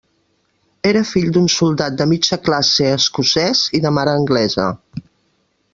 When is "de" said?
1.99-2.07, 3.85-3.93